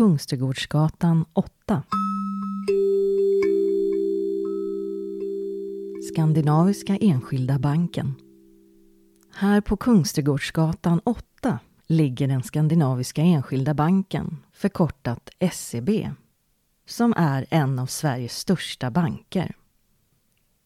Kungsträdgårdsgatan 0.00 1.24
8. 1.32 1.82
Skandinaviska 6.12 6.96
Enskilda 6.96 7.58
Banken. 7.58 8.14
Här 9.34 9.60
på 9.60 9.76
Kungsträdgårdsgatan 9.76 11.00
8 11.04 11.58
ligger 11.86 12.28
den 12.28 12.42
Skandinaviska 12.42 13.22
Enskilda 13.22 13.74
Banken, 13.74 14.36
förkortat 14.52 15.30
SEB, 15.52 15.90
som 16.86 17.14
är 17.16 17.46
en 17.50 17.78
av 17.78 17.86
Sveriges 17.86 18.36
största 18.38 18.90
banker. 18.90 19.54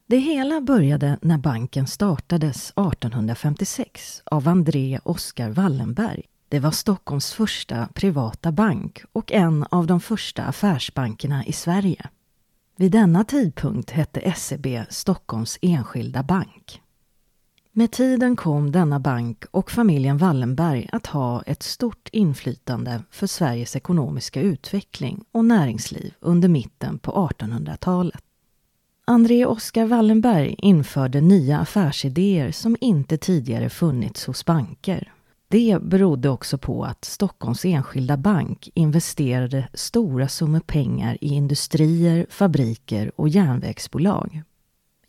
Det 0.07 0.19
hela 0.19 0.61
började 0.61 1.19
när 1.23 1.39
banken 1.39 1.87
startades 1.87 2.71
1856 2.71 4.23
av 4.25 4.48
André 4.48 4.98
Oskar 5.05 5.51
Wallenberg. 5.51 6.23
Det 6.55 6.61
var 6.61 6.71
Stockholms 6.71 7.32
första 7.32 7.89
privata 7.95 8.52
bank 8.52 9.02
och 9.12 9.32
en 9.32 9.66
av 9.70 9.87
de 9.87 10.00
första 10.00 10.43
affärsbankerna 10.43 11.45
i 11.47 11.52
Sverige. 11.52 12.06
Vid 12.77 12.92
denna 12.92 13.24
tidpunkt 13.24 13.91
hette 13.91 14.34
SEB 14.37 14.66
Stockholms 14.88 15.59
Enskilda 15.62 16.23
Bank. 16.23 16.80
Med 17.73 17.91
tiden 17.91 18.37
kom 18.37 18.73
denna 18.73 19.01
bank 19.01 19.45
och 19.51 19.70
familjen 19.70 20.19
Wallenberg 20.19 20.88
att 20.92 21.06
ha 21.06 21.42
ett 21.42 21.62
stort 21.62 22.09
inflytande 22.12 23.02
för 23.11 23.27
Sveriges 23.27 23.77
ekonomiska 23.77 24.41
utveckling 24.41 25.25
och 25.33 25.45
näringsliv 25.45 26.14
under 26.20 26.48
mitten 26.48 26.98
på 26.98 27.28
1800-talet. 27.28 28.23
André 29.05 29.47
Oskar 29.47 29.86
Wallenberg 29.86 30.55
införde 30.59 31.20
nya 31.20 31.59
affärsidéer 31.59 32.52
som 32.52 32.77
inte 32.80 33.19
tidigare 33.19 33.70
funnits 33.70 34.27
hos 34.27 34.45
banker. 34.45 35.13
Det 35.54 35.82
berodde 35.82 36.28
också 36.28 36.58
på 36.58 36.84
att 36.84 37.04
Stockholms 37.04 37.64
enskilda 37.64 38.16
bank 38.16 38.70
investerade 38.74 39.68
stora 39.74 40.28
summor 40.28 40.60
pengar 40.60 41.18
i 41.20 41.28
industrier, 41.28 42.27
fabriker 42.30 43.12
och 43.16 43.28
järnvägsbolag. 43.28 44.42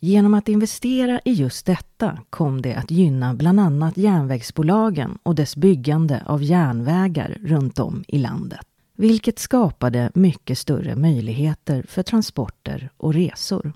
Genom 0.00 0.34
att 0.34 0.48
investera 0.48 1.20
i 1.24 1.32
just 1.32 1.66
detta 1.66 2.18
kom 2.30 2.62
det 2.62 2.74
att 2.74 2.90
gynna 2.90 3.34
bland 3.34 3.60
annat 3.60 3.96
järnvägsbolagen 3.96 5.18
och 5.22 5.34
dess 5.34 5.56
byggande 5.56 6.22
av 6.26 6.42
järnvägar 6.42 7.38
runt 7.42 7.78
om 7.78 8.04
i 8.08 8.18
landet, 8.18 8.66
vilket 8.96 9.38
skapade 9.38 10.10
mycket 10.14 10.58
större 10.58 10.96
möjligheter 10.96 11.84
för 11.88 12.02
transporter 12.02 12.90
och 12.96 13.14
resor. 13.14 13.72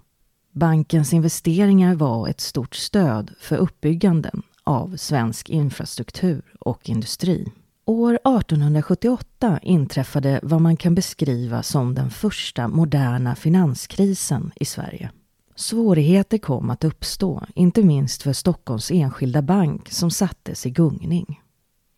Bankens 0.52 1.12
investeringar 1.12 1.94
var 1.94 2.28
ett 2.28 2.40
stort 2.40 2.74
stöd 2.74 3.30
för 3.40 3.56
uppbygganden 3.56 4.42
av 4.70 4.96
svensk 4.96 5.50
infrastruktur 5.50 6.42
och 6.60 6.88
industri. 6.88 7.52
År 7.84 8.14
1878 8.14 9.58
inträffade 9.62 10.40
vad 10.42 10.60
man 10.60 10.77
kan 10.77 10.94
beskriva 10.94 11.62
som 11.62 11.94
den 11.94 12.10
första 12.10 12.68
moderna 12.68 13.34
finanskrisen 13.34 14.50
i 14.56 14.64
Sverige. 14.64 15.10
Svårigheter 15.54 16.38
kom 16.38 16.70
att 16.70 16.84
uppstå, 16.84 17.42
inte 17.54 17.82
minst 17.82 18.22
för 18.22 18.32
Stockholms 18.32 18.90
enskilda 18.90 19.42
bank 19.42 19.92
som 19.92 20.10
sattes 20.10 20.66
i 20.66 20.70
gungning. 20.70 21.40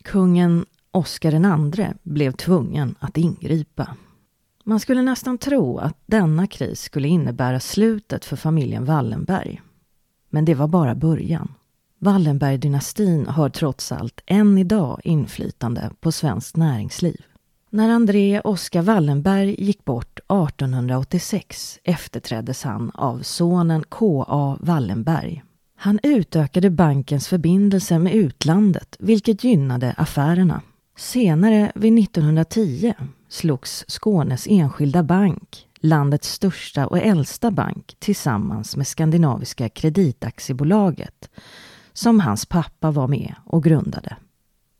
Kungen 0.05 0.67
Oscar 0.91 1.33
II 1.33 1.87
blev 2.03 2.33
tvungen 2.33 2.95
att 2.99 3.17
ingripa. 3.17 3.97
Man 4.65 4.81
skulle 4.81 5.03
nästan 5.03 5.39
tro 5.39 5.79
att 5.79 5.99
denna 6.07 6.47
kris 6.47 6.81
skulle 6.81 7.09
innebära 7.09 7.61
slutet 7.61 8.25
för 8.25 8.37
familjen 8.37 8.85
Wallenberg. 8.85 9.63
Men 10.31 10.45
det 10.45 10.55
var 10.55 10.69
bara 10.69 10.95
början. 10.95 11.55
Wallenberg-dynastin 12.03 13.27
har 13.27 13.49
trots 13.49 13.93
allt 13.93 14.21
än 14.27 14.59
idag 14.59 15.01
inflytande 15.05 15.91
på 16.01 16.13
svenskt 16.13 16.57
näringsliv. 16.57 17.23
När 17.71 17.91
André 17.91 18.41
Oskar 18.41 18.83
Wallenberg 18.83 19.57
gick 19.59 19.85
bort 19.85 20.19
1886 20.19 21.79
efterträddes 21.85 22.63
han 22.63 22.91
av 22.95 23.23
sonen 23.23 23.85
K.A. 23.89 24.57
Wallenberg. 24.61 25.43
Han 25.77 25.99
utökade 26.03 26.71
bankens 26.71 27.29
förbindelser 27.29 27.99
med 27.99 28.15
utlandet 28.15 28.97
vilket 28.99 29.45
gynnade 29.45 29.95
affärerna. 29.97 30.63
Senare 30.97 31.73
vid 31.75 31.99
1910 31.99 32.95
slogs 33.29 33.85
Skånes 33.89 34.47
Enskilda 34.51 35.03
Bank, 35.03 35.69
landets 35.81 36.33
största 36.33 36.87
och 36.87 36.99
äldsta 36.99 37.51
bank, 37.51 37.97
tillsammans 37.99 38.77
med 38.77 38.87
Skandinaviska 38.87 39.69
Kreditaktiebolaget, 39.69 41.31
som 41.93 42.21
hans 42.21 42.47
pappa 42.47 42.91
var 42.91 43.09
med 43.09 43.35
och 43.45 43.65
grundade. 43.65 44.17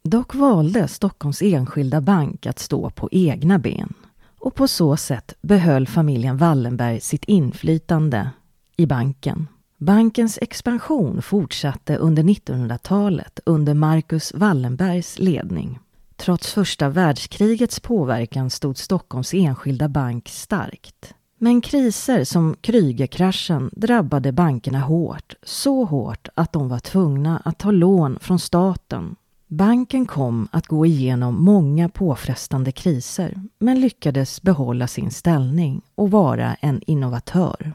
Dock 0.05 0.35
valde 0.35 0.89
Stockholms 0.89 1.43
Enskilda 1.43 2.01
Bank 2.01 2.47
att 2.47 2.59
stå 2.59 2.91
på 2.91 3.09
egna 3.13 3.59
ben 3.59 3.95
och 4.39 4.55
på 4.55 4.69
så 4.69 4.97
sätt 4.97 5.35
behöll 5.43 5.87
familjen 5.87 6.37
Wallenberg 6.37 7.01
sitt 7.01 7.25
inflytande 7.25 8.31
i 8.77 8.87
banken. 8.87 9.47
Bankens 9.79 10.39
expansion 10.43 11.23
fortsatte 11.23 11.97
under 11.97 12.23
1900-talet 12.23 13.41
under 13.47 13.75
Marcus 13.75 14.33
Wallenbergs 14.35 15.19
ledning. 15.19 15.79
Trots 16.17 16.53
första 16.53 16.89
världskrigets 16.89 17.81
påverkan 17.81 18.51
stod 18.51 18.79
Stockholms 18.79 19.35
enskilda 19.35 19.89
bank 19.89 20.29
starkt. 20.29 21.15
Men 21.45 21.61
kriser 21.61 22.25
som 22.25 22.57
Krügerkraschen 22.61 23.71
drabbade 23.73 24.33
bankerna 24.33 24.81
hårt, 24.81 25.35
så 25.43 25.85
hårt 25.85 26.29
att 26.35 26.53
de 26.53 26.69
var 26.69 26.79
tvungna 26.79 27.43
att 27.45 27.59
ta 27.59 27.71
lån 27.71 28.19
från 28.21 28.39
staten. 28.39 29.17
Banken 29.47 30.07
kom 30.07 30.49
att 30.53 30.67
gå 30.67 30.87
igenom 30.87 31.45
många 31.45 31.89
påfrestande 31.89 32.73
kriser 32.73 33.35
men 33.59 33.81
lyckades 33.81 34.43
behålla 34.43 34.87
sin 34.87 35.11
ställning 35.11 35.83
och 35.95 36.11
vara 36.11 36.55
en 36.55 36.81
innovatör. 36.87 37.73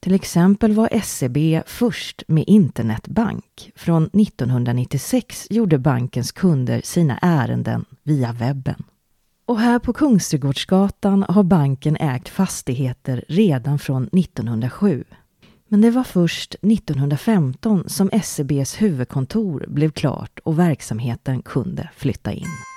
Till 0.00 0.14
exempel 0.14 0.72
var 0.72 1.00
SEB 1.02 1.62
först 1.66 2.22
med 2.28 2.44
internetbank. 2.46 3.72
Från 3.76 4.04
1996 4.04 5.46
gjorde 5.50 5.78
bankens 5.78 6.32
kunder 6.32 6.80
sina 6.84 7.18
ärenden 7.22 7.84
via 8.02 8.32
webben. 8.32 8.84
Och 9.46 9.58
här 9.58 9.78
på 9.78 9.92
Kungsträdgårdsgatan 9.92 11.24
har 11.28 11.42
banken 11.42 11.96
ägt 11.96 12.28
fastigheter 12.28 13.24
redan 13.28 13.78
från 13.78 14.08
1907. 14.12 15.04
Men 15.68 15.80
det 15.80 15.90
var 15.90 16.04
först 16.04 16.54
1915 16.54 17.88
som 17.88 18.10
SEBs 18.22 18.82
huvudkontor 18.82 19.64
blev 19.68 19.90
klart 19.90 20.38
och 20.44 20.58
verksamheten 20.58 21.42
kunde 21.42 21.90
flytta 21.96 22.32
in. 22.32 22.71